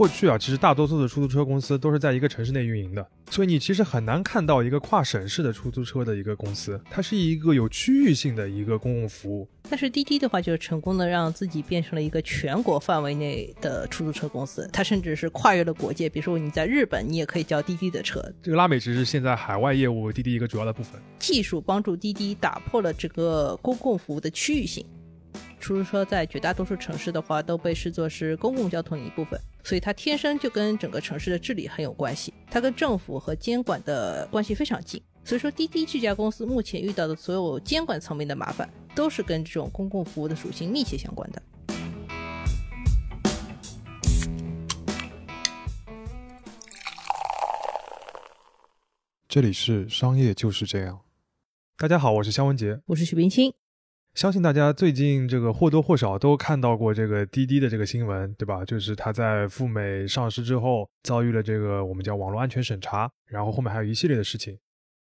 [0.00, 9.46] 过去啊，其实大多数的出租车公司都是在一个城市内运营的，所以你其实很难看到一个跨省市的出租车的一个公司，它是一个有区域性的一个公共服务。
[9.68, 16.08] 但是滴滴的话，就是成功的让自己变成了一个全国范围内的出租车公司，它甚至是跨越了国界。
[16.08, 18.24] 比如说你在日本，你也可以叫滴滴的车。
[18.42, 20.98] 这个拉美其实是现在海外业务滴滴一个主要的部分。
[21.18, 24.82] 技术帮助滴滴打破了这个公共服务的区域性。
[25.60, 35.02] 出租车在绝大多数城市的话，都被视作是公共交通的一部分，所以它天生就跟整个城市的治理很有关系，它跟政府和监管的关系非常近。
[35.22, 41.42] 所以说，滴滴这家公司目前遇到的所有监管层面的麻烦，都是跟这种公共服务的属性密切相关的。
[49.28, 51.00] 这里是商业就是这样。
[51.76, 53.52] 大家好，我是肖文杰，我是许冰清。
[54.14, 58.64] 相信大家最近这个或多或少都看到过这个滴滴的这个新闻，对吧？
[58.64, 64.58] 就是它在赴美上市之后遭遇了这个我们叫网络安全审查，然后后面还有一系列的事情。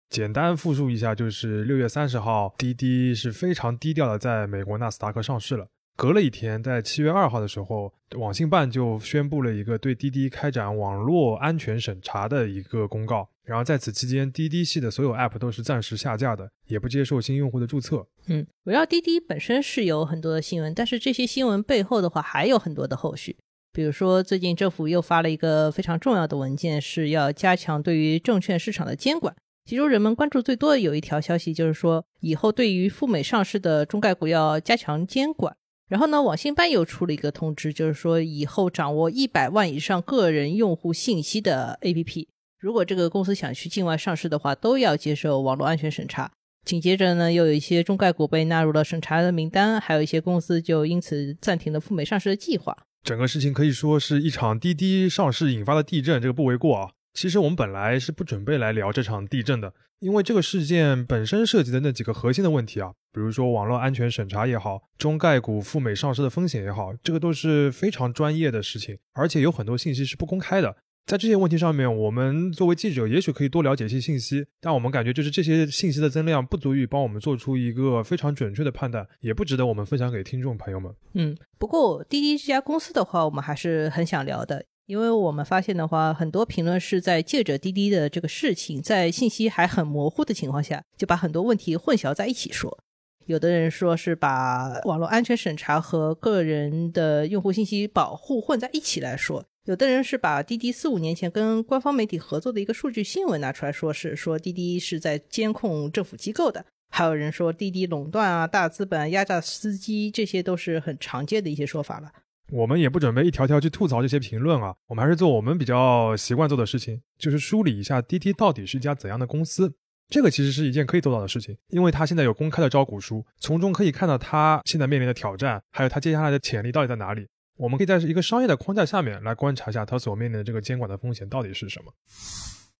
[0.09, 5.67] 简单复述一下，就是六月三十号，滴滴是非常低调的在美国纳斯达克上市了。
[5.95, 13.27] 隔了一天，在七月二号的时候，网信办就宣布了一个对滴滴开展网络安全审查的一个公告。
[13.49, 18.05] 然后在此期间，滴滴系的所有 App 都是暂时下架的，也不接受新用户的注册。
[18.27, 23.35] 嗯，围绕滴滴本身是有很多的新闻，但是这些新闻背后的话还有很多的后续。
[23.73, 29.35] 比如说，最近政府又发了一个非常重要的文件，是要加强对于证券市场的监管。
[29.65, 35.55] 其中人们关注最多的有一条消息，就是说以后对于赴美上市的中概股要加强监管。
[35.87, 42.27] 然后呢，网信办又出了一个通知，就是说以后掌握一百万以上个人用户信息的 APP。
[42.59, 46.29] 如果这个公司想去境外上市的话，都要接受网络安全审查。
[46.65, 52.77] 紧接着呢，又有一些中概股被纳入了审查的名单，还有一些公司就因此暂停了赴美上市的计划。
[53.01, 56.91] 整个事情可以说是一场滴滴上市引发的地震，这个不为过啊。
[57.13, 70.75] 其实我们本来是不准备来聊这场地震的，因为这个事件本身涉及的那几个核心的问题啊，比如说网络安全审查也好，中概股赴美上市的风险也好，这个都是非常专业的事情，而且有很多信息是不公开的。
[71.09, 80.93] 在这些问题上面，我们作为记者，也许可以多了解一些信息，但我们感觉就是这些信息的增量不足以帮我们做出一个非常准确的判断，也不值得我们分享给听众朋友们。
[81.15, 92.77] 嗯，不过滴滴这家公司的话，我们还是很想聊的，因为我们发现的话，很多评论是在借着滴滴的这个事情，在信息还很模糊的情况下，就把很多问题混淆在一起说。
[93.25, 99.43] 有的人说是把网络安全审查和个人的用户信息保护混在一起来说。
[99.65, 112.09] 有的人是把滴滴四五年前跟官方媒体合作的一个数据新闻拿出来说，是说滴滴是在监控政府机构的；还有人说滴滴垄断啊、大资本压榨司机，这些都是很常见的一些说法了。
[112.51, 119.71] 我们也不准备一条条去吐槽这些评论啊，我们还是做我们比较习惯做的事情，就是梳理一下滴滴到底是一家怎样的公司。
[120.07, 127.27] 这个其实是一件可以做到的事情，因为它现在有公开的招股书，从中可以看到它现在面临的挑战，还有它接下来的潜力到底在哪里。
[127.59, 131.91] 我们可以在一个商业的框架下面来观察一下它所面临的这个监管的风险到底是什么。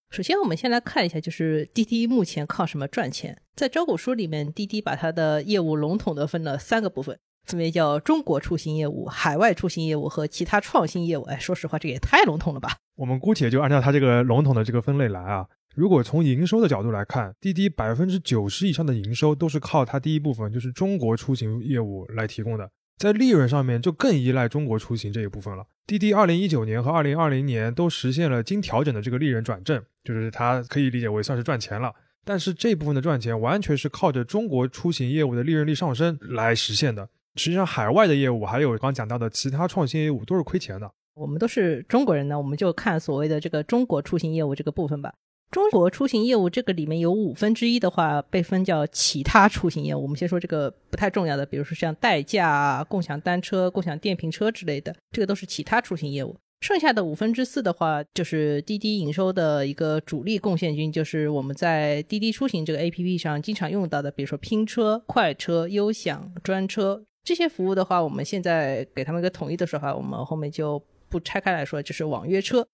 [0.10, 3.42] 首先，我们先来看一下，就是滴滴目前靠什么赚钱？
[3.58, 11.24] 在招股书里面，滴滴把它的业务笼统的分了三个部分，分别叫中国出行业务、海外出行业务和其他创新业务。
[11.24, 12.78] 哎，说实话，这也太笼统了吧？
[12.96, 15.46] 我们姑且就按照它这个笼统的这个分类来啊。
[15.76, 22.72] 如果从营收的角度来看，滴滴百分之九十以上的营收都是靠它第一部分就是中国出行业务来提供的。
[23.00, 25.66] 在利润上面就更依赖中国出行这一部分了。
[25.88, 31.92] 滴滴二零一九年和二零二零年都实现了经调整的这个利润转正，就是它可以理解为算是赚钱了。
[32.26, 37.10] 但是这部分的赚钱完全是靠着中国出行业务的利润率上升来实现的。
[37.38, 40.92] 实际上，海外的业务还有刚讲到的其他创新业务都是亏钱的。
[41.14, 45.14] 我们都是中国人呢，我们就看所谓的这个中国出行业务这个部分吧。
[45.52, 50.04] 中国出行业务这个里面有五分之一的话被分叫其他出行业务。
[50.04, 56.36] 我们先说这个不太重要的，比如说像代驾啊、共享单车、共享电瓶车之类的，这个都是其他出行业务。
[56.62, 72.68] 剩下的五分之四的话，就是滴滴营收的一个主力贡献军，就是我们在滴滴出行这个 APP 上经常用到的，比如说拼车、快车、优享、专车这些服务的话，我们现在给他们一个统一的说法，我们后面就不拆开来说，就是网约车。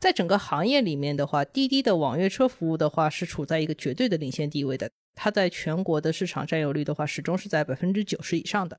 [0.00, 4.90] 在整个行业里面的话，滴滴的网约车服务的话是处在一个绝对的领先地位的。
[5.16, 8.78] 它在全国的市场占有率的话，始终是在百分之九十以上的。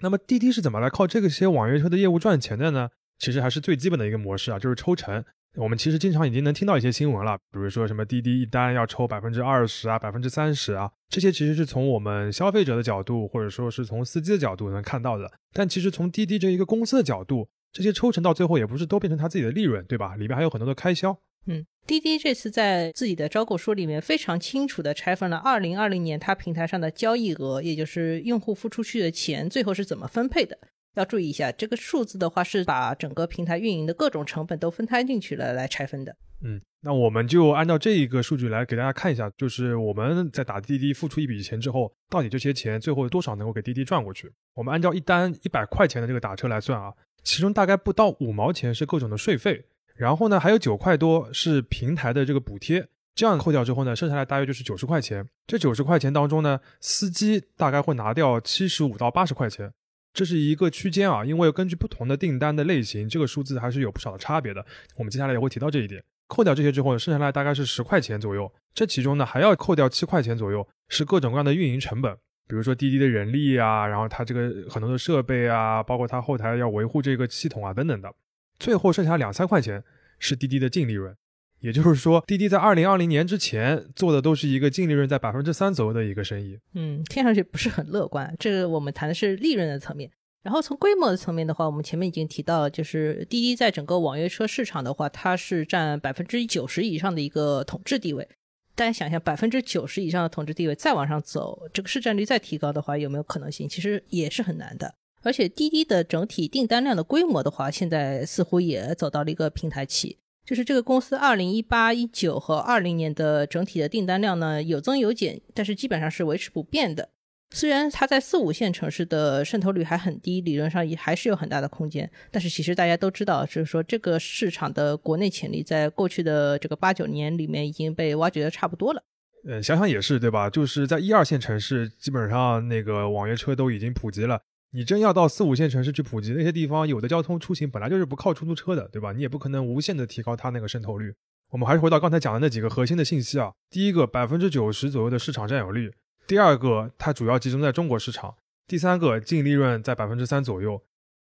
[0.00, 2.88] 那么滴滴是怎么来靠这个些网约车的业务赚钱的呢？
[3.18, 5.22] 其实还是最基本的一个模式啊，就是抽成。
[5.56, 15.30] 我们其实经常已经能听到一些新闻了，比如说什么滴滴一单要抽百分之二十啊，百分之三十啊，这些其实是从我们消费者的角度，或者说是从司机的角度能看到的。
[15.52, 20.14] 但其实从滴滴这一个公司的角度，这些抽成到最后也不是都变成他自己的利润，对吧？
[20.14, 21.14] 里面还有很多的开销。
[21.46, 30.56] 嗯，滴滴这次在自己的招股书里面非常清楚的拆分了二零二零年它平台上的交易额，也就是用户付出去的钱最后是怎么分配的。
[30.94, 36.16] 要注意一下，这个数字的话是把整个平台运营的各种成本都分摊进去了来拆分的。
[36.44, 44.30] 嗯，那我们就按照这一个数据来给大家看一下，就是我们在打滴滴付出一笔钱之后，到底这些钱最后多少能够给滴滴赚过去？
[44.54, 46.92] 我们按照一单一百块钱的这个打车来算啊，
[47.24, 49.64] 其中大概不到五毛钱是各种的税费，
[49.96, 55.26] 然后呢还有九块多是平台的这个补贴，这样扣掉之后呢，剩下来大约就是九十块钱。
[55.46, 59.72] 这九十块钱当中呢，司机大概会拿掉七十五到八十块钱，
[60.12, 64.64] 这是一个区间啊，因为根据不同的订单的类型，这个数字还是有不少的差别的。
[64.96, 66.02] 我们接下来也会提到这一点。
[66.26, 68.50] 扣掉这些之后，剩下来大概是十块钱左右。
[68.72, 78.12] 这其中呢，还要扣掉七块钱左右，是各种各样的运营成本，比如说滴滴的人力啊，然后它这个很多的设备啊，包括它后台要维护这个系统啊等等的。
[78.58, 79.82] 最后剩下两三块钱
[80.18, 81.14] 是滴滴的净利润，
[81.60, 86.58] 也就是说，滴滴在二零二零年之前做的都是一个净利润在百分之三左右的一个生意。
[86.74, 88.34] 嗯，听上去不是很乐观。
[88.38, 90.10] 这个我们谈的是利润的层面。
[90.42, 98.28] 然后从规模的层面的话，我们前面已经提到，就是滴滴在整个网约车市场的话，它是占百分之九十以上的一个统治地位。
[98.76, 103.68] 大家想一下，百分之九十以上的统治地位再往上走，这个市占率再提高的话，有没有可能性？
[103.68, 104.94] 其实也是很难的。
[105.22, 117.08] 而且滴滴的整体订单量的规模的话，现在似乎也走到了一个平台期，就是这个公司二零一八、一九和二零年的整体的订单量呢有增有减，但是基本上是维持不变的。
[117.54, 129.00] 虽然它在四五线城市的渗透率还很低，理论上也还是有很大的空间，但是其实大家都知道，就是说这个市场的国内潜力在过去的这个八九年里面已经被挖掘的差不多了。
[129.46, 130.50] 呃，想想也是，对吧？
[130.50, 134.40] 就是在一二线城市，基本上那个网约车都已经普及了。
[134.72, 139.12] 你真要到四五线城市去普及，那些地方有的交通出行本来就是不靠出租车的，对吧？
[139.12, 141.14] 你也不可能无限的提高它那个渗透率。
[141.50, 143.52] 我们还是回到刚才讲的那几个核心的信息啊。
[143.70, 145.92] 第一个，百分之九十左右的市场占有率。
[146.26, 148.36] 第二个，它主要集中在中国市场。
[148.66, 150.82] 第三个，净利润在百分之三左右。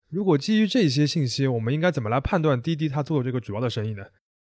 [0.08, 4.06] 如果基于这些信息，我们应该怎么来判断滴滴它做的这个主要的生意呢？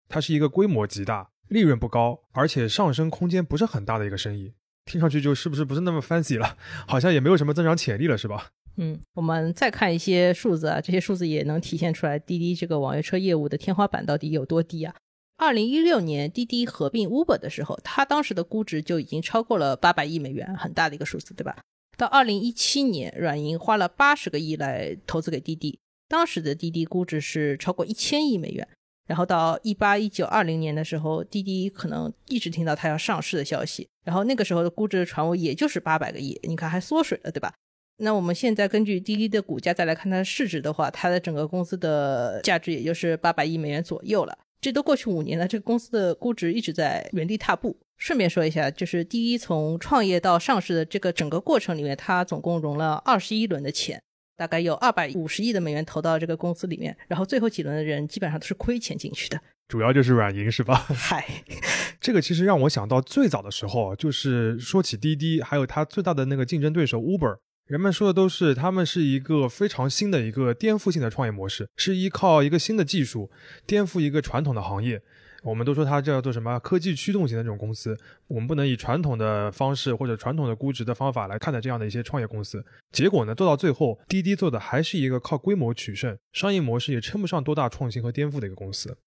[0.07, 4.53] 它是一个规模极大、利润不高，而且上升空间不是很大的一个生意。
[4.85, 6.57] 听上去就是不是不是那么 fancy 了，
[6.87, 8.47] 好像也没有什么增长潜力了，是吧？
[8.77, 14.95] 嗯，我们再看一些数字啊，这些数字也能体现出来滴滴这个网约车业务的天花板到底有多低啊。
[15.39, 21.55] 二零一六年滴滴合并 Uber 的时候，它当时的估值就已经超过了八百亿美元，很大的一个数字，对吧？
[21.97, 28.67] 到二零一七年，软银花了八十个亿来投资给滴滴，当时的滴滴估值是超过一千亿美元。
[29.07, 37.53] 然后到一八一九二零年的时候，滴滴可能一直听到它要上市的消息，然后那个时候的估值的传闻也就是八百个亿，你看还缩水了，对吧？
[38.01, 44.37] 那我们现在根据滴滴的股价再来看它的市值的话，它的整个公司的价值也就是八百亿美元左右了。
[44.61, 47.77] 这都过去五年了，这个公司的估值一直在原地踏步。
[47.97, 54.01] 顺便说一下，就是第一从创业到上市的这个整个过程里面，它总共融了二十一轮的钱，
[54.37, 56.95] 大概有二百五十亿的美元投到这个公司里面。
[57.07, 60.75] 然后最后几轮的人基本上都是亏钱进去的，主要就是软银是吧？
[60.75, 61.25] 嗨，
[61.99, 67.37] 这个其实让我想到最早的时候，就是说起滴滴，还有它最大的那个竞争对手 Uber。
[67.69, 73.29] 人们说的都是，他们是一个非常新的一个颠覆性的创业模式，是依靠一个新的技术
[73.67, 74.99] 颠覆一个传统的行业。
[75.43, 77.95] 我们都说它叫做什么科技驱动型的这种公司。
[78.27, 82.65] 我们不能以传统的方式或者传统的估值的方法来看待这样的一些创业公司。
[82.91, 88.97] 结果呢，做到最后，滴滴做的还是一个靠规模取胜，商业模式也称不上多大创新和颠覆的一个公司。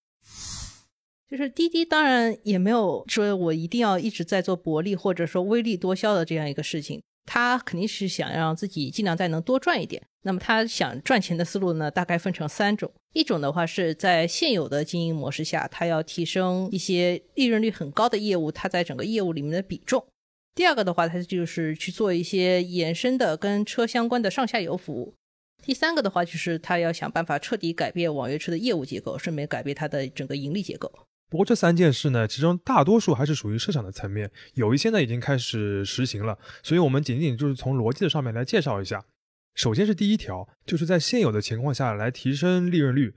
[1.28, 7.02] 就是滴滴，当然也没有说我一定要一直在做薄利或者说微利多销的这样一个事情。
[7.24, 10.02] 他肯定是想让自己尽量再能多赚一点。
[10.24, 12.92] 那么他想赚钱的思路呢，大概分成三种。
[13.12, 20.06] 一种的话是在现有的经营模式下，他要提升一些利润率很高的业务，它在整个业务里面的比重。
[20.54, 25.14] 第二个的话，他就是去做一些延伸的跟车相关的上下游服务。
[25.64, 30.92] 第三个的话，就是他要想办法彻底改变网约车的业务结构，顺便改变它的整个盈利结构。
[31.32, 39.02] 不过这三件事呢，其中大多数还是属于市场的层面，有一些呢已经开始实行了，所以我们仅仅就是从逻辑的上面来介绍一下。
[39.54, 43.14] 首先是第一条，就是在现有的情况下来提升利润率，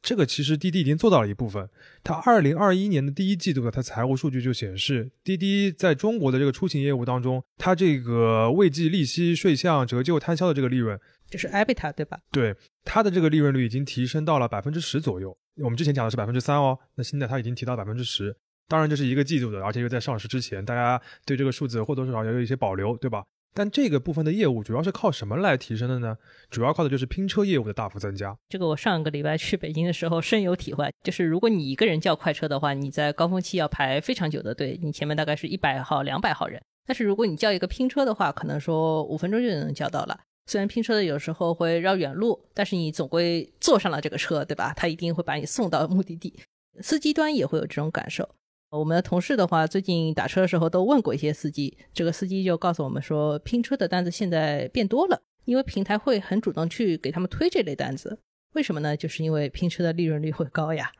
[0.00, 1.68] 这个其实滴滴已经做到了一部分。
[2.02, 10.98] 它二零二一年的第一季度的它财务数据就显示，滴滴在中国的这个出行业务当中，它这个未计利息、税项、折旧、摊销的这个利润，
[11.28, 12.18] 就是 EBITDA 对吧？
[12.32, 15.36] 对，它的这个利润率已经提升到了百分之十左右。
[15.62, 18.34] 我们之前讲的是百分之三哦，那现在它已经提到百分之十，
[18.68, 23.24] 当然这是一个季度的，而且又在上市之前，大家对这个数字或多或少也有一些保留，对吧？
[23.54, 26.16] 但这个部分的业务主要是靠什么来提升的呢？
[26.50, 28.36] 主要靠的就是拼车业务的大幅增加。
[28.48, 36.60] 这个我上个礼拜去北京的时候深有体会，就是如果你一个人叫快车的话，你在高峰期要排非常久的队，你前面大概是一百号、两百号人。
[36.86, 40.20] 但是如果你叫一个拼车的话，可能说五分钟就能叫到了。
[40.48, 44.72] 虽然拼车的有时候会绕远路，但是你总归坐上了这个车，对吧？
[44.74, 46.32] 他一定会把你送到目的地。
[46.80, 48.26] 司机端也会有这种感受。
[48.70, 58.18] 我们的同事的话，最近打车的时候都问过一些司机，这个司机就告诉我们说，拼车的单子现在变多了，因为平台会很主动去给他们推这类单子。
[58.54, 58.96] 为什么呢？
[58.96, 60.90] 就是因为拼车的利润率会高呀。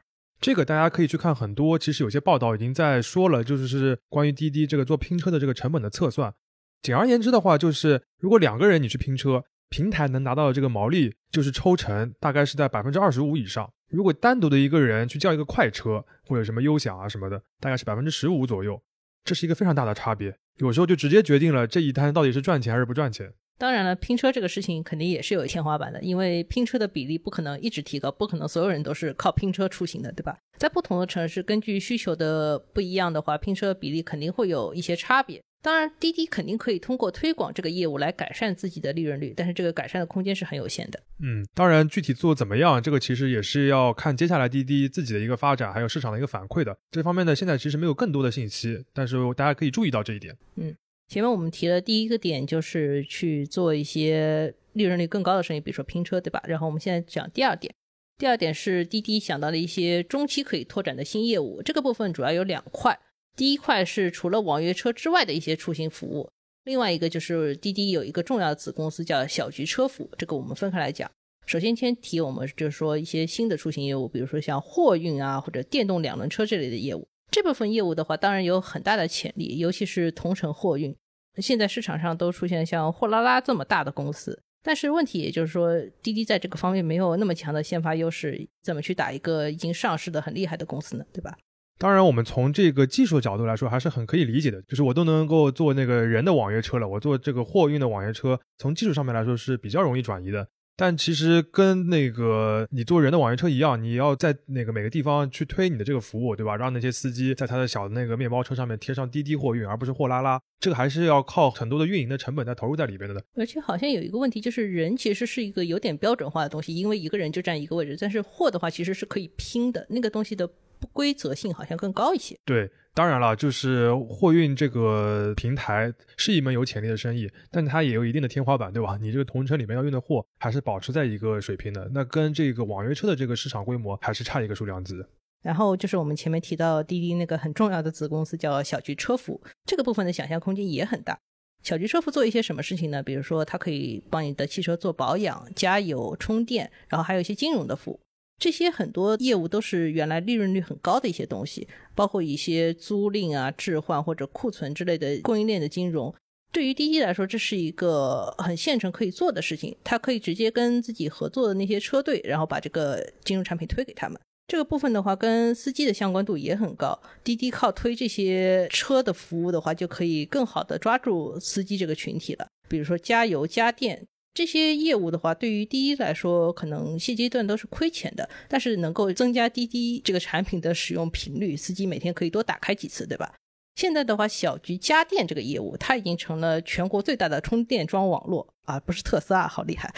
[0.42, 6.34] 这个大家可以去看很多，其实有些报道已经在说了，就是是关于滴滴这个做拼车的这个成本的测算。
[6.82, 13.70] 简而言之的话，就是如果两个人你去拼车，平台能拿到的这个毛利就是抽成大概是在百分之二十五以上。
[13.88, 18.80] 如果单独的一个人去叫一个快车或者什么优享啊什么的，大概是百分之十五左右。
[19.24, 23.30] 这是一个非常大的差别，有时候就直接决定了这一单到底是赚钱还是不赚钱。
[23.58, 30.38] 当然了，拼车这个事情肯定也是有天花板的，因为拼车的比例不可能一直提高，不可能所有人都是靠拼车出行的，对吧？
[30.56, 35.42] 在不同的城市，根据需求的不一样的话，拼车比例肯定会有一些差别。
[35.60, 41.02] 当然，滴滴肯定可以通过推广这个业务来改善自己的利润率，但是这个改善的空间是很有限的。
[41.20, 46.76] 嗯，当然，具体做怎么样，这个其实也是要看接下来滴滴自己的一个发展，还有市场的一个反馈的。
[46.90, 50.36] 这方面呢，现在其实没有更多的信息，但是大家可以注意到这一点。
[50.56, 50.74] 嗯。
[51.08, 56.42] 前面我们提了第一个点就是去做一些利润率更高的生意，比如说拼车，对吧？
[56.46, 57.74] 然后我们现在讲第二点，
[58.18, 61.62] 第二点是滴滴想到的一些中期可以拓展的新业务。
[61.62, 63.00] 这个部分主要有两块，
[63.38, 66.28] 第一块是除了网约车之外的一些出行服务，
[66.64, 71.08] 另外一个就是滴滴有一个重要的子公司叫小桔车服，这个我们分开来讲。
[71.46, 77.06] 首先先提我们就是说一些新的出行业务，比如说像货运啊或者电动两轮车这类的业务。
[77.30, 80.92] 这部分业务的话，当然有很大的潜力，尤其是同城货运。
[81.36, 91.04] 现在市场上都出现像货拉拉这么大的公司，但是问题也就是说，滴滴在这个方面没有那么强的先发优势，怎么去打一个已经上市的很厉害的公司呢？
[91.12, 91.38] 对吧？
[91.78, 94.60] 当然，我们从这个技术角度来说，还是很可以理解的。
[94.62, 100.48] 就是我都能够做那个人的网约车了，我做这个货运的网约车，从技术上面来说是比较容易转移的。
[100.76, 106.56] 但其实跟那个你做人的网约车一样，你要在那个每个地方去推你的这个服务，对吧？
[106.56, 113.20] 让那些司机在他的小的那个面包车上面贴上滴滴货运，而不是货拉拉，这个还是要靠很多的运营的成本在投入在里边的。
[113.34, 120.48] 而且好像有一个问题，就是人其实是一个有点标准化的东西，因为一个人就占一个位置，但是货的话其实是可以拼的，那个东西的
[120.80, 122.38] 不规则性好像更高一些。
[122.44, 122.70] 对。
[122.94, 128.98] 当然了，就是货运这个平台是一门有潜力的生意，但它也有一定的天花板，对吧？
[129.00, 134.96] 你这个同城里面要运的货还是保持在一个水平的，那跟这个网约车的这个市场规模还是差一个数量级。
[135.44, 141.16] 然后就是我们前面提到滴滴那个很重要的子公司叫小桔车服，这个部分的想象空间也很大。
[141.62, 143.00] 小桔车服做一些什么事情呢？
[143.00, 148.00] 比如说它可以帮你的汽车做保养、加油、充电，然后还有一些金融的服务。
[148.38, 156.14] 这些很多业务都是原来利润率很高的一些东西，包括一些租赁啊、置换或者库存之类的供应链的金融。
[156.52, 159.76] 对于滴滴来说，这是一个很现成可以做的事情。
[159.82, 164.18] 它可以直接跟自己合作的那些车队，然后把这个金融产品推给他们。
[164.46, 166.98] 这个部分的话，跟司机的相关度也很高。
[167.22, 172.46] 滴滴靠推这些车的服务的话，就可以更好的抓住司机这个群体了。
[172.68, 174.06] 比如说加油、加电。
[174.38, 183.34] 这些业务的话，对于滴滴来说，可能现阶段都是亏钱的，但是能够增加滴滴这个产品的使用频率，司机每天可以多打开几次，对吧？
[183.74, 189.92] 现在的话，小菊家电这个业务，它已经成了全国最大的充电桩网络啊，不是特斯拉，好厉害。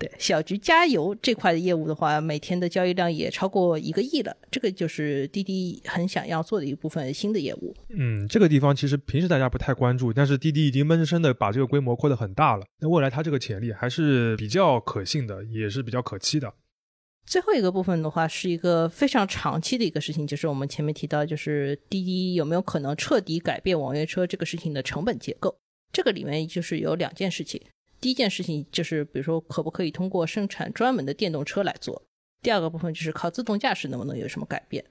[0.00, 4.34] 对小桔加油这块的业务的话，每天的交易量也超过一个亿了。
[4.50, 7.76] 这个就是滴滴很想要做的一部分新的业务。
[7.90, 12.64] 嗯，这个地方其实平时大家不太关注，但是滴滴已经闷声的把这个规模扩得很大了。
[12.80, 16.50] 那未来它这个潜力还是比较可信的，也是比较可期的。
[17.26, 25.54] 最后一个部分的话，是一个非常长期的一个事情，就是我们前面提到，就是滴滴有没有可能彻底改变网约车这个事情的成本结构？
[25.92, 27.60] 这个里面就是有两件事情。
[28.00, 32.02] 第一件事情就是，比如说，可不可以通过生产专门的电动车来做？
[32.42, 34.84] 第二个部分就是靠自动驾驶能不能有什么改变？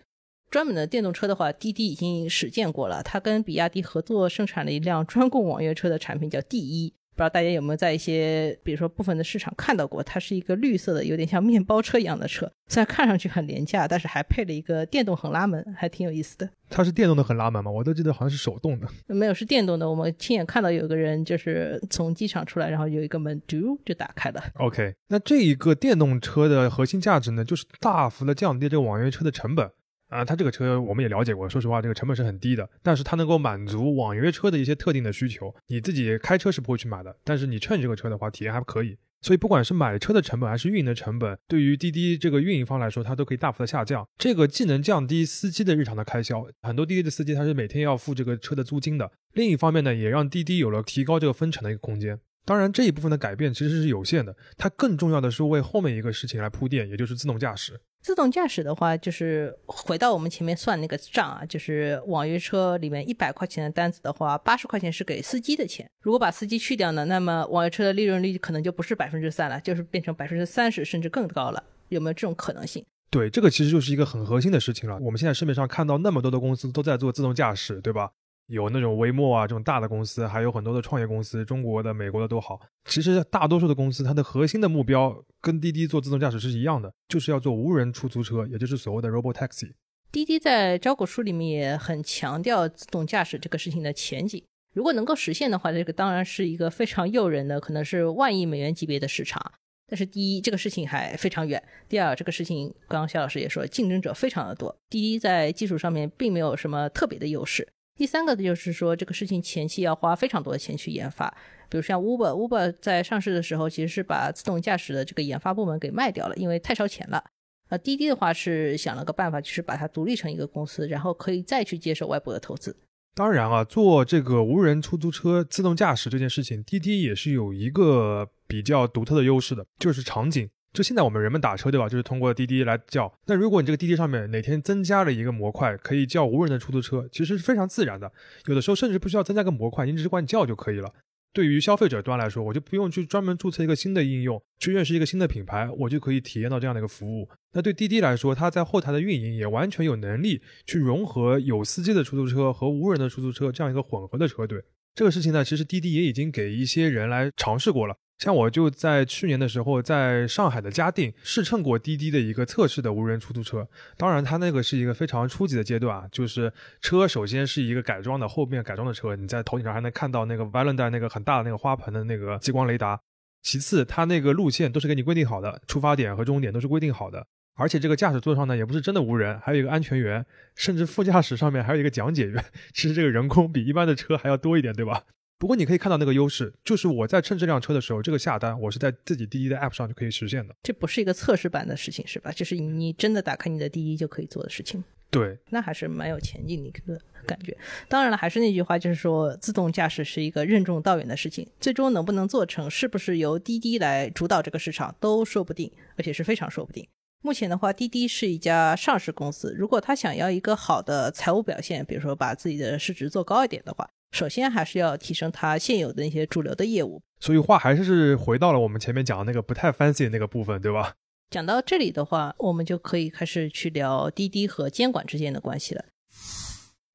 [0.51, 6.94] 专门的电动车的话，滴滴已经实践过了，它跟比亚迪合作生产了一辆专供网约车的产品，叫 D 一。
[7.20, 10.02] 不知道大家有没有在一些，比如说部分的市场看到过？
[10.02, 16.50] 它是一个绿色的，有点像面包车一样的车，虽然看上去很廉价，但是还配了一个电动横拉门，还挺有意思的。
[16.70, 17.70] 它是电动的横拉门吗？
[17.70, 18.88] 我都记得好像是手动的。
[19.08, 19.90] 没有，是电动的。
[19.90, 24.42] 我们亲眼看到有个人就是从机场出来，然后有一个门嘟就打开了。
[24.54, 29.70] OK，那这一个电动车的核心价值呢，就是大幅的降低这个网约车的成本。
[30.10, 35.54] 啊，它这个车我们也了解过，说实话，这个成本是很低的，但是它能够满足网约车的一些特定的需求。
[35.68, 38.98] 你自己开车是不会去买的，但是你乘这个车的话，体验还可以。
[39.22, 44.08] 所以不管是买车的成本还是运营的成本，对于滴滴这个运营方来说，它都可以大幅的下降。
[44.18, 49.12] 这个既能降低司机的日常的开销，很多滴滴的司机他是每天要付这个车的租金的。
[49.34, 52.18] 另一方面呢，也让滴滴有了提高这个分成的一个空间。
[52.46, 57.80] 当然，这一部分的改变其实是有限的，它更重要的是为后面一个事情来铺垫，也就是自动驾驶。
[58.01, 65.89] 自动驾驶的话，就是回到我们前面算那个账啊，就是网约车里面一百块钱的单子的话，八十块钱是给司机的钱。
[66.01, 71.62] 如果把司机去掉呢，那么网约车的利润率可能就不是百分之三了，就是变成百分之三十甚至更高了。
[71.89, 72.86] 有没有这种可能性？
[73.10, 74.98] 对，这个其实就是一个很核心的事情了。
[75.01, 78.12] 我们现在市面上看到那么多的公司都在做自动驾驶，对吧？
[78.50, 82.60] 有那种微末啊这种大的公司，还有很多的创业公司，中国的、美国的都好。
[82.86, 89.72] 其实大多数的公司，它的核心的目标跟滴滴做自动驾驶是一样的，就是要做无人出租车，也就是所谓的 Robo Taxi。
[90.12, 94.44] 滴滴在招股书里面也很强调自动驾驶这个事情的前景。
[94.74, 99.39] 如果能够实现的话，这个当然是一个非常诱人的，可能是万亿美元级别的市场。
[99.88, 107.68] 但是第一，这个事情还非常远；第二，这个事情刚刚肖老师也说，竞争者非常的多，滴滴在技术上面并没有什么特别的优势。
[108.00, 111.27] 第三个就是说，这个事情前期要花非常多的钱去研发，
[111.68, 117.22] 比如像 Uber，Uber 在上市的时候其实是把自动驾驶的这个研发部门给卖掉了，因为太烧钱了。
[117.68, 122.74] 呃，滴滴的话是想了个办法，就是把它独立成一个公司，然后可以再去接受外部的投资。
[123.15, 130.50] 当然啊，做这个无人出租车自动驾驶这件事情，滴滴也是有一个比较独特的优势的，就是场景。
[130.72, 131.90] 就现在我们人们打车，对吧？
[131.90, 133.12] 就是通过滴滴来叫。
[133.26, 138.12] 那如果你这个滴滴上面哪天增加了一个模块，可以叫无人的出租车，其实是非常自然的。
[138.46, 140.94] 有的时候甚至不需要增加个模块，你只管叫就可以了。
[141.32, 147.30] 对于消费者端来说，我就不用去专门注册一个新的应用，去认识一个新的品牌，我就可以体验到这样的一个服务。
[147.54, 154.64] 那对滴滴来说，它在后台的运营也完全有能力去融合有司机的出租车和无人的出租车这样一个混合的车队。
[154.96, 157.96] 这个事情呢，其实滴滴也已经给一些人来尝试过了。
[158.20, 163.65] 像我就在去年的时候，在上海的嘉定试乘过滴滴的一个测试的无人出租车。
[163.96, 173.00] 当然，它那个是一个非常初级的阶段啊，就是车首先是一个改装的后面改装的车，你在头顶上还能看到那个 Valentine 那个很大的那个花盆的那个激光雷达。
[173.41, 177.26] 其次，它那个路线都是给你规定好的，出发点和终点都是规定好的。
[177.56, 182.43] 而且这个驾驶座上呢，也不是真的无人，还有一个安全员，甚至副驾驶上面还有一个讲解员。
[182.76, 185.04] 其实这个人工比一般的车还要多一点，对吧？
[185.39, 190.54] 不过你可以看到那个优势，就是我在乘这辆车的时候，这个下单我是在自己滴滴的 app 上就可以实现的。
[190.62, 192.30] 这不是一个测试版的事情是吧？
[192.30, 194.84] 就是你真的打开你的滴滴就可以做的事情。
[195.10, 197.58] 对，那还是蛮有前景的一个感觉。
[197.88, 206.86] 当然了，还是那句话，就是说自动驾驶是一个任重道远的事情，最终能不能做成，是不是由滴滴来主导这个市场都说不定，而且是非常说不定。
[207.21, 213.89] 目前的话，滴滴是一家上市公司，如果他想要一个好的财务表现，比如说把自己的市值做高一点的话。
[214.12, 220.93] 首先还是要提升它现有的那些主流的业务，所以话还是是回到了我们前面讲的那个不太 fancy 的那个部分，对吧？
[221.30, 225.86] 讲到这里的话，我们就可以开始去聊滴滴和监管之间的关系了。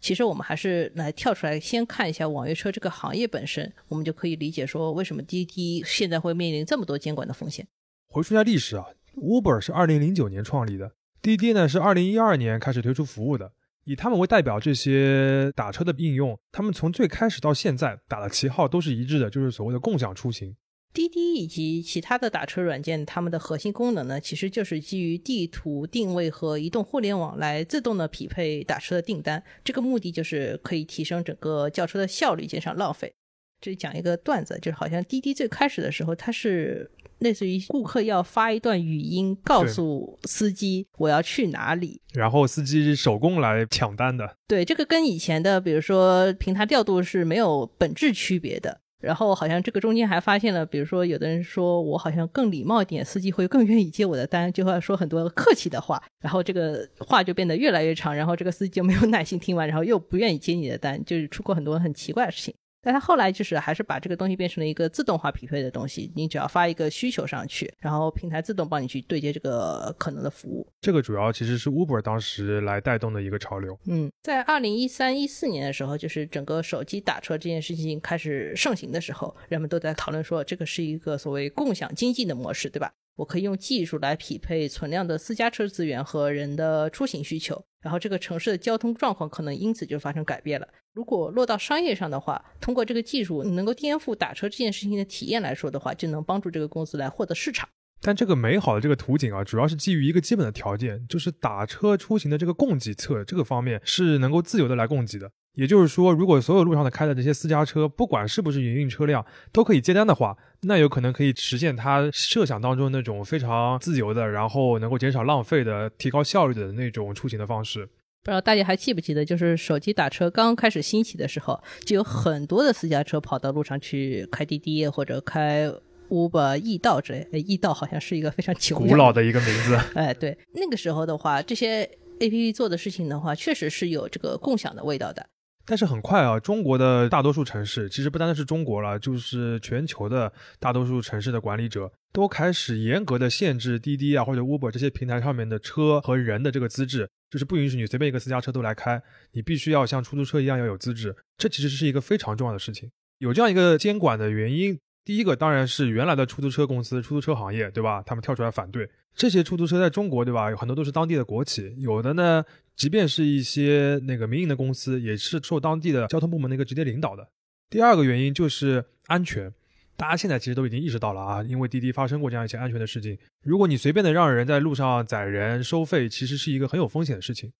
[0.00, 7.66] 其实我们还是来跳出来先看一下网约车这个行业本身，我们就可以理解说为什么滴滴现在会面临这么多监管的风险。
[8.08, 13.52] 回溯一下历史啊，Uber 是二零零九年创立的，滴滴呢是二零一二年开始推出服务的。
[13.84, 20.56] 以他们为代表，这些打车的应用，他们从最开始到现在打的旗号都是一致的，就是所谓的共享出行。
[20.92, 29.42] 滴滴以及其他的打车软件，他们的核心功能呢，其实就是基于地图定位和移动互联网来自动的匹配打车的订单。
[29.64, 33.12] 这个目的就是可以提升整个叫车的效率，减少浪费。
[33.60, 36.90] 这里讲一个段子，就是好像滴滴最开始的时候，它是。
[37.24, 44.36] 类似于顾客要发一段语音告诉司机我要去哪里，然后司机手工来抢单的。
[44.46, 48.82] 对，这个跟以前的比如说平台调度是没有本质区别的。
[49.00, 62.54] 然后好像这个中间还发现了，比如说有的人说我好像更礼貌一点，司机会更愿意接我的单，就会说很多客气的话，然后这个话就变得越来越长，然后这个司机就没有耐心听完，然后又不愿意接你的单，就是出过很多很奇怪的事情。
[62.84, 70.66] 但他后来就是还是把这个东西变成了一个自动化匹配的东西，你只要发一个需求上去，然后平台自动帮你去对接这个可能的服务。
[70.82, 73.78] 这个主要其实是 Uber 当时来带动的一个潮流。
[73.86, 82.92] 嗯，在二零一三一四年的时候，就是整个手机打车这件事情开始盛行的时候，人们都在讨论说这个是一个所谓共享经济的模式，对吧？
[83.16, 90.66] 我可以用技术来匹配存量的私家车资源和人的出行需求，然后这个城市的交通状况可能因此就发生改变了。
[90.94, 97.68] 如果落到商业上的话，通过这个技术能够颠覆打车这件事情的体验来说的话，就能帮助这个公司来获得市场。
[98.00, 105.30] 但这个美好的这个图景啊，主要是基于一个基本的条件，就是打车出行的这个供给侧这个方面是能够自由的来供给的。
[105.54, 117.86] 也就是说，如果所有路上的开的这些私家车，不管是不是营运车辆，都可以接单的话，那有可能可以实现他设想当中那种非常自由的，然后能够减少浪费的、提高效率的那种出行的方式。
[118.22, 125.72] 不知道大家还记不记得，就是手机打车刚开始兴起的时候，就有很多的私家车跑到路上去开滴滴或者开。
[126.10, 129.74] Uber、易道之类，易道好像是一个非常古老的一个名字。
[129.96, 131.88] 哎，对，那个时候的话，这些
[132.20, 135.26] APP 做的事情的话，确实是有这个共享的味道的。
[135.66, 151.16] 但是很快啊，中国的大多数城市，其实不单单是中国了，就是全球的大多数城市的管理者都开始严格的限制滴滴啊或者 Uber 这些平台上面的车和人的这个资质，就是不允许你随便一个私家车都来开，你必须要像出租车一样要有资质。
[151.38, 152.90] 这其实是一个非常重要的事情。
[153.18, 154.78] 有这样一个监管的原因。
[155.06, 158.02] 第一个当然是原来的出租车公司、出租车行业，对吧？
[158.06, 160.50] 他们跳出来反对这些出租车，在中国，对吧？
[160.50, 162.42] 有很多都是当地的国企，有的呢，
[162.76, 167.28] 即便是一些那个民营的公司，也是受当地的交通部门的一个直接领导的。
[167.70, 169.52] 第二个原因就是安全，
[169.96, 177.52] 大家现在其实都已经意识到了啊，因为滴滴发生过这样一些安全的事情，如果你随便的让人在路上载人收费，其实是一个很有风险的事情。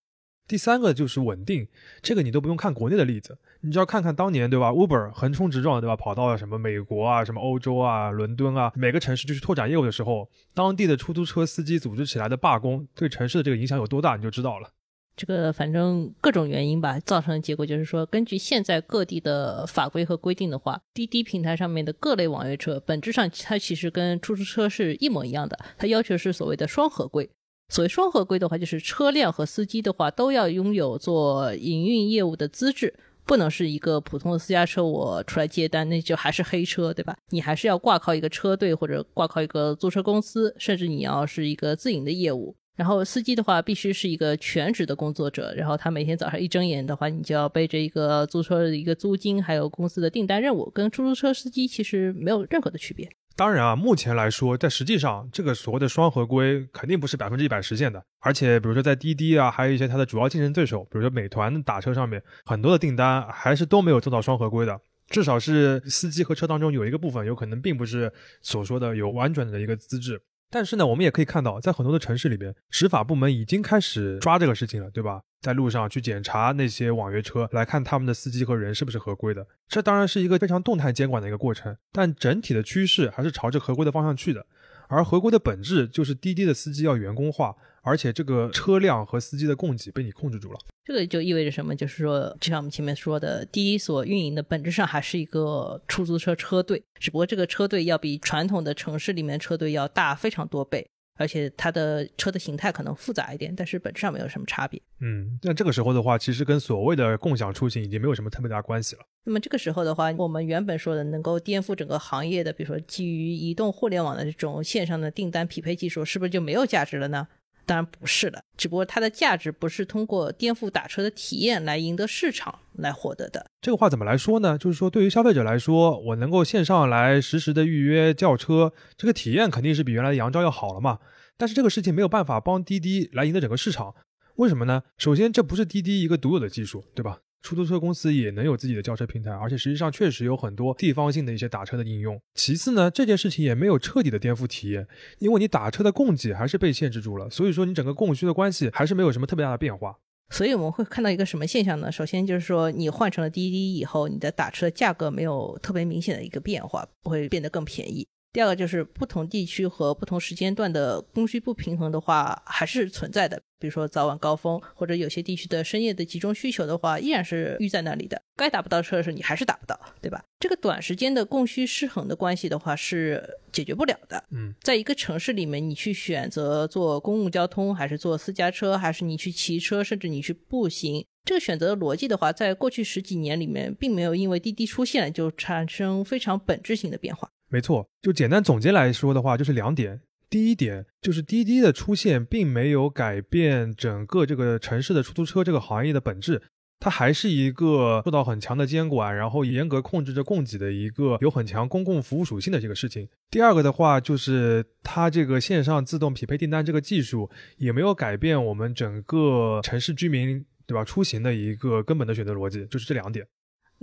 [0.47, 1.67] 第三个就是稳定，
[2.03, 5.97] 这个你都不用看国内的例子，你只要看看当年，对吧？Uber 横冲直撞，对吧？
[5.97, 14.69] 跑到了什么美国啊、什么欧洲啊、伦敦啊，每个城市就去拓展业务的时候，当地的出租车司机组织起来的罢工，对城市的这个影响有多大，你就知道了。
[15.17, 27.31] 这个反正各种原因吧，造成的结果就是说，根据现在各地的法规和规定的话，滴滴平台上面的各类网约车，本质上它其实跟出租车是一模一样的，它要求是所谓的双合规。
[27.69, 32.93] 所谓双合规的话，就是车辆和司机的话都要拥有做营运业务的资质，
[33.25, 37.17] 不能是一个普通的私家车，我出来接单那就还是黑车，对吧？
[37.31, 42.55] 你还是要挂靠一个车队或者挂靠一个租车公司，甚至你要是一个自营的业务。
[42.77, 53.09] 然后司机的话必须是一个全职的工作者，然后他每天早上一睁眼的话，你就要背着一个租车的一个租金，还有公司的订单任务，跟出租车司机其实没有任何的区别。
[53.37, 58.01] 当然啊，目前来说，在实际上，这个所谓的双合规肯定不是百分之一百实现的。
[58.21, 64.81] 而且，比如说在滴滴啊，还有一些它的主要竞争对手，比如说美团打车上面，很多的订单还是都没有做到双合规的。
[65.09, 70.21] 至少是司机和车当中有一个部分，有可能并不是所说的有完整的一个资质。
[70.55, 75.21] 但是呢，我们也可以看到，在很多的城市里边，执法部门已经开始抓这个事情了，对吧？
[75.41, 79.45] 在路上去检查那些网约车，来看他们的司机和人是不是合规的。
[79.67, 84.47] 这当然是一个非常动态监管的一个过程，但整体的趋势还是朝着合规的方向去的。
[84.87, 90.59] 而合规的本质就是滴滴的司机要员工化，而且这个车辆和司机的供给被你控制住了。
[90.85, 91.75] 这个就意味着什么？
[91.75, 104.79] 就是说，就像我们前面说的，第一所运营的本质上还是一个出租车车队，只不过这个车队要比传统的城市里面车队要大非常多倍，而且它的车的形态可能复杂一点，但是本质上没有什么差别。
[105.01, 109.03] 嗯，那这个时候的话，其实跟所谓的共享出行已经没有什么特别大关系了。
[109.25, 117.27] 那么这个时候的话，我们原本说的能够颠覆整个行业的，比如说基于移动互联网的这种线上的订单匹配技术，是不是就没有价值了呢？
[117.67, 123.47] 当然不是的，只不过它的价值不是通过颠覆打车的体验来赢得市场来获得的。
[123.61, 124.59] 这个话怎么来说呢？
[124.59, 130.99] 就是说，对于消费者来说，我能够线上来实时的预约叫车，这个体验肯定是比原来的杨招要好了嘛。
[131.37, 133.95] 但是这个事情没有办法帮滴滴来赢得整个市场，
[134.37, 134.83] 为什么呢？
[134.99, 137.19] 首先，这不是滴滴一个独有的技术，对吧？
[137.45, 142.19] 出租车公司也能有自己的叫车平台，而且实际上确实有很多地方性的一些打车的应用。
[142.35, 149.95] 其次呢，这件事情也没有彻底的颠覆体验，因为你打车的供给还是被限制住了，所以说你整个供需的关系还是没有什么特别大的变化。
[150.31, 151.93] 所以我们会看到一个什么现象呢？
[151.93, 158.07] 首先就是说，你换成了滴滴以后，你的打车价格没有特别明显的一个变化，不会变得更便宜。
[158.35, 163.41] 第二个就是不同地区和不同时间段的供需不平衡的话，还是存在的。
[163.61, 168.21] 比如说早晚高峰，或者有些地区的深夜的集中需求的话，依然是预在那里的。
[168.35, 170.21] 该打不到车的时候，你还是打不到，对吧？
[170.41, 174.25] 这个短时间的供需失衡的关系的话，是解决不了的。
[174.33, 187.31] 嗯，在一个城市里面，你去选择坐公共交通，还是坐私家车，还是你去骑车，甚至你去步行，这个选择的逻辑的话，在过去十几年里面，并没有因为滴滴出现就产生非常本质性的变化。
[187.55, 190.01] 没错，就简单总结来说的话，就是两点。
[190.29, 196.43] 第一点就是滴滴的出现并没有改变整个这个城市的出租车这个行业的本质，
[196.81, 203.09] 它还是一个受到很强的监管，然后严格控制着供给的一个有很强公共服务属性的这个事情。
[203.31, 213.25] 第二个的话，就是它这个线上自动匹配订单这个技术也没有改变我们整个城市居民对吧出行的一个根本的选择逻辑，就是这两点。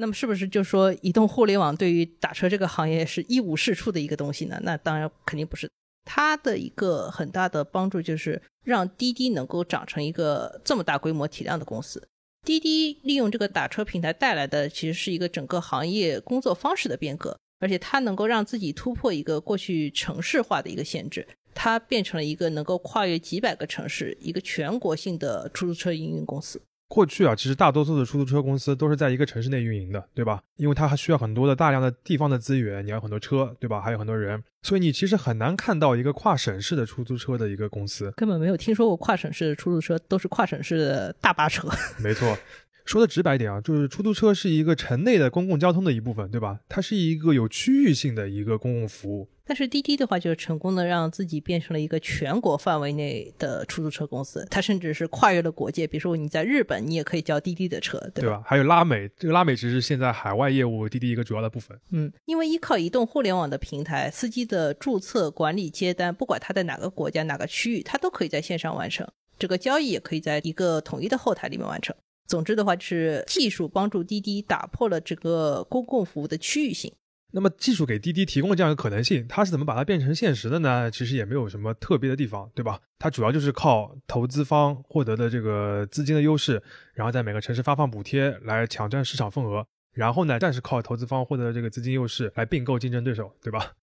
[0.02, 4.60] 那么是不是就说移动互联网对于打车这个行业是一无是处的一个东西呢？
[4.64, 5.70] 那当然肯定不是。
[6.04, 12.06] 它的一个很大的帮助就是让滴滴能够长成一个这么大规模体量的公司。
[12.44, 26.60] 滴滴利用这个打车平台带来的，其实是一个整个行业工作方式的变革，而且它能够让自己突破一个过去城市化的一个限制，它变成了一个能够跨越几百个城市、一个全国性的出租车营运公司。
[26.92, 30.42] 过去啊，其实大多数的出租车公司都是在一个城市内运营的，对吧？
[30.58, 33.80] 因为它还需要很多的大量的地方的资源，你要很多车，对吧？
[33.80, 41.70] 还有很多人，所以你其实很难看到一个跨省市的出租车的一个公司，根本没有听说过跨省市的出租车，都是跨省市的大巴车。
[42.04, 42.38] 没错。
[42.86, 46.60] 说的直白一点啊，就是出租车是一个城内的公共交通的一部分，对吧？
[46.68, 49.30] 它是一个有区域性的一个公共服务。
[49.44, 55.86] 但是滴滴的话，就是成功的让自己变成了一个全国范围内的出租车公司，它甚至是跨越了国界。
[55.86, 58.42] 比如说你在日本，你也可以叫滴滴的车，对吧？
[58.46, 61.78] 还有拉美，这个拉美其实是现在海外业务滴滴一个主要的部分。
[61.90, 69.06] 嗯，因为依靠移动互联网的平台，司机的注册、管理、接单，不管他在哪个国家、哪个区域，他都可以在线上完成。
[69.38, 71.94] 这个交易也可以在一个统一的后台里面完成。
[72.28, 76.94] 总之的话，就是技术帮助滴滴打破了这个公共服务的区域性。
[77.34, 80.92] 那么，技术给滴滴提供了这样一个可能性，它是怎么把它变成现实的呢？
[80.92, 82.82] 其实也没有什么特别的地方，对吧？
[83.00, 86.62] 它主要就是靠投资方获得的这个资金的优势，
[86.94, 93.74] 然后在每个城市发放补贴来抢占市场份额，然后呢，暂时靠投资方获得的这个资金优势来并购竞争对手，对吧？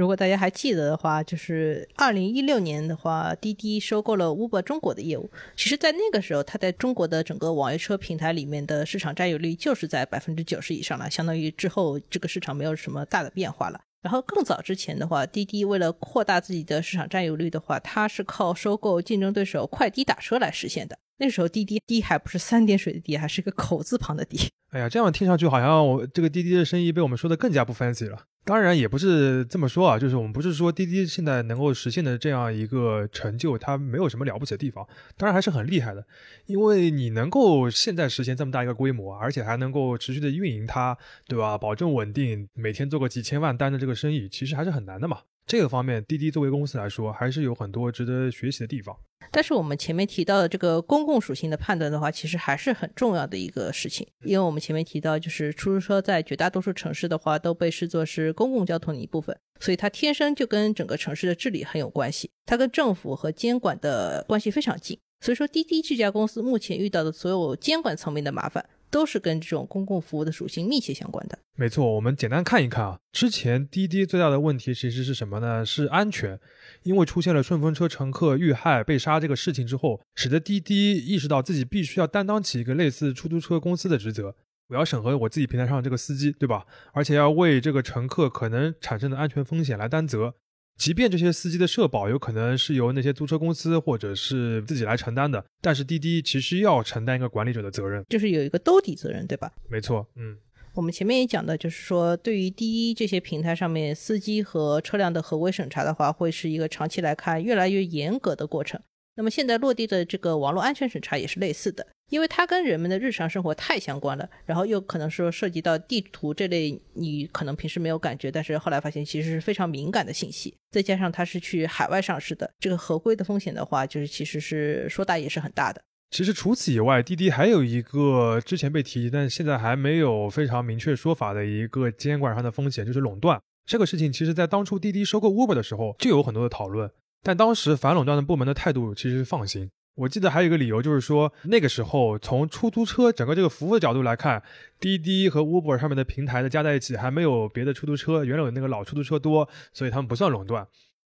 [0.00, 5.30] 如果大家还记得的话，就是二零一六年的话，滴滴收购了 Uber 中国的业务。
[5.54, 13.78] 其实，在那个时候，它在中国的整个网约车平台里面的市场占有率就是在百分之九十以上了，相当于之后这个市场没有什么大的变化了。
[14.00, 20.98] 然后更早之前的话，滴滴为了扩大自己的市场占有率的话，它是靠收购竞争对手快滴打车来实现的。
[21.18, 24.38] 那时候滴滴滴还不是三点水的滴，还是个口字旁的滴。
[24.70, 28.22] 哎呀，这样听上去好像我这个滴滴的生意被我们说的更加不 fancy 了。
[28.44, 36.04] 当然也不是这么说啊，就是我们不是说滴滴现在能够实现的这样一个成就，它没有什么了不起的地方，当然还是很厉害的。
[36.46, 40.96] 因为你能够现在实现这么大一个规模，而且还能够持续的运营它，
[41.28, 41.56] 对吧？
[41.56, 45.18] 保证稳定，每天做个几千万单的这个生意，其实还是很难的嘛。
[45.46, 48.96] 这个方面，滴滴作为公司来说，还是有很多值得学习的地方。
[49.30, 54.06] 但是我们前面提到的这个公共属性的判断的话，其实还是很重要的一个事情。
[54.24, 64.98] 因为我们前面提到，就是出租车在绝大多数城市的话，都被视作是公共交通的一部分，所以它天生就跟整个城市的治理很有关系，它跟政府和监管的关系非常近。
[65.20, 68.64] 所以说，滴滴这家公司目前遇到的所有监管层面的麻烦。
[68.90, 71.38] 都是跟这种公共服务的属性密切相关的。
[71.54, 72.98] 没错，我们简单看一看啊。
[73.12, 75.64] 之前滴滴最大的问题其实是什么呢？
[75.64, 76.36] 是安全。
[76.82, 84.34] 因为出现了顺风车乘客遇害被杀这个事情之后，使得滴滴意识到自己必须要担当起一个类似出租车公司的职责。
[84.68, 86.64] 我要审核我自己平台上这个司机，对吧？
[86.92, 90.34] 而且要为这个乘客可能产生的安全风险来担责。
[90.78, 99.52] 即便这些司机的社保有可能是由那些租车公司或者是自己来承担的，但是滴滴其实要承担一个管理者的责任，就是有一个兜底责任，对吧？
[99.68, 100.38] 没错，嗯，
[100.80, 108.80] 我们前面也讲的，就是说对于滴滴这些平台上面司机和车辆的合规审查的话，会是一个长期来看越来越严格的过程。
[109.14, 111.86] 那么现在落地的这个网络安全审查也是类似的。
[112.08, 125.82] 因为它跟人们的日常生活太相关了，然后又可能说涉及到地图这类你可能平时没有感觉，但是后来发现其实是非常敏感的信息，再加上它是去海外上市的，这个合规的风险的话，就是其实是说大也是很大的。
[126.10, 133.40] 其实除此以外，滴滴还有一个之前被提及，但现在还没有非常明确说法的一个监管上的风险，就是垄断。
[133.64, 136.90] 这个事情其实在当初滴滴收购 Uber 的时候就有很多的讨论，
[137.22, 139.70] 但当时反垄断的部门的态度其实是放心。
[139.94, 144.42] 我记得还有一个理由，就是说那个时候从出租车整个这个服务的角度来看，
[144.80, 150.66] 滴滴和 Uber 上面的平台的加在一起还没有别的出租车原有那个老出租车多，所以他们不算垄断。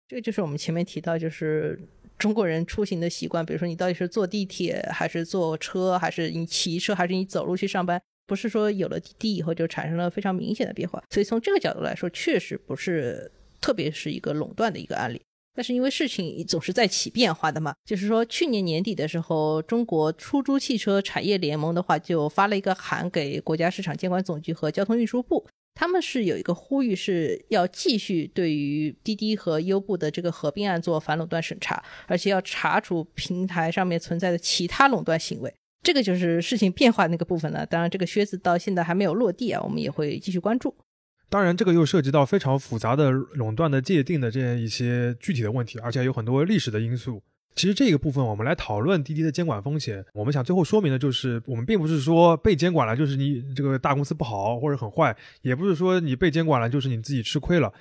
[0.06, 1.80] 这个就是我们前面提到，就是
[2.24, 11.02] 中国人出行的习惯，比如说你到底是坐地铁还是坐车，还是你骑车还是你走路去上班，不是说有了滴滴以后就产生了非常明显的变化。
[11.10, 15.20] 所以从这个角度来说，确实不是特别是一个垄断的一个案例。
[15.54, 35.52] 但是因为事情总是在起变化的嘛，就是说去年年底的时候，中国出租汽车产业联盟的话就发了一个函给国家市场监管总局和交通运输部，他们是有一个呼吁，是要继续对于滴滴和优步的这个合并案做反垄断审查，而且要查处平台上面存在的其他垄断行为。
[35.82, 37.66] 这个就是事情变化那个部分了。
[37.66, 40.74] 当然，这个靴子到现在还没有落地啊，我们也会继续关注。
[41.28, 47.22] 当然，这个又涉及到非常复杂的垄断的界定的这样一些具体的问题，而且有很多历史的因素。
[47.54, 57.72] 其实这个部分我们来讨论滴滴的监管风险，我们想最后说明的就是，我们并不是说被监管了就是你这个大公司不好或者很坏，也不是说你被监管了就是你自己吃亏了。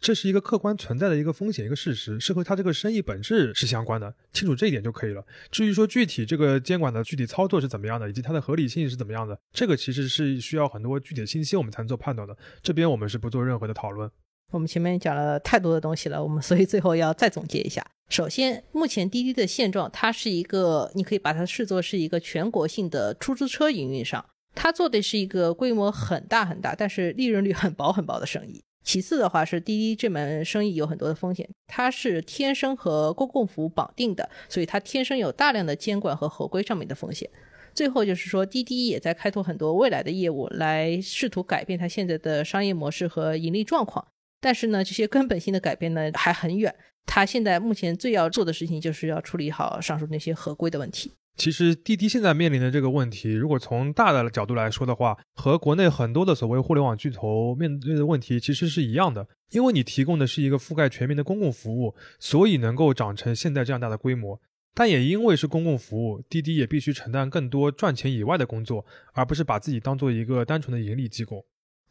[0.00, 5.24] 这是一个客观存在的一个风险，一个事实，是和它这个生意本质是相关的，清楚这一点就可以了。
[5.48, 12.36] 至于说具体这个监管的具体操作是怎么样的，以及它的合理性是怎么样的，这个其实是需要很多具体的信息我们才能做判断的。
[12.60, 14.10] 这边我们是不做任何的讨论。
[14.52, 17.84] 我们前面讲了太多的东西了，我们所以最后要再总结一下。
[18.10, 24.22] 首先，目前滴滴的现状，它是一个，你可以把它视作是一个全国性的出租车营运商，
[24.54, 28.62] 它做的是一个规模很大很大，但是利润率很薄很薄的生意。
[28.84, 37.30] 其次的话是滴滴这门生意有很多的风险，它是天生和公共服务绑定的，所以它天生有大量的监管和合规上面的风险。
[37.72, 44.06] 最后就是说，滴滴也在开拓很多未来的业务，来试图改变它现在的商业模式和盈利状况。
[44.42, 46.74] 但是呢，这些根本性的改变呢还很远。
[47.06, 51.12] 他现在目前最要做的事情就是要处理好上述那些合规的问题。
[51.36, 59.26] 其实滴滴现在面临的这个问题，如果从大的角度来说的话，和国内很多的所谓互联网巨头面对的问题其实是一样的。
[59.50, 64.40] 因为你提供的是一个覆盖全民的公共服务，所以能够长成现在这样大的规模。
[64.74, 71.44] 但也因为是公共服务，滴滴也必须承担更多赚钱以外的工作，而不是把自己当做一个单纯的盈利机构。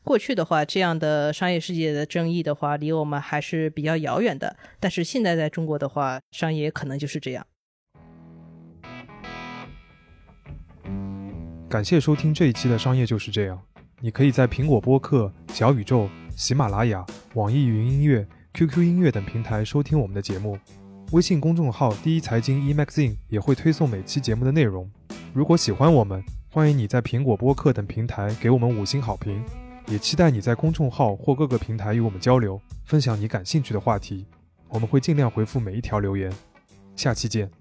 [0.03, 4.57] 过去的话，这样的商业世界的争议的话，离我们还是比较遥远的。
[4.79, 7.45] 但是现在在中国的话，商业可能就是这样。
[11.69, 13.57] 感谢收听这一期的《商业就是这样》。
[14.01, 20.57] 你可以在苹果播客、小宇宙、喜马拉雅、网易云音乐、QQ 音乐等平台收听我们的节目。
[21.11, 24.89] 微信公众号“第一财经 eMagazine” 也会推送每期节目的内容。
[25.33, 29.41] 如果喜欢我们，欢迎你在苹果播客等平台给我们五星好评。
[29.91, 34.25] 也期待你在公众号或各个平台与我们交流，分享你感兴趣的话题。
[34.69, 36.31] 我们会尽量回复每一条留言。
[36.95, 37.60] 下期见。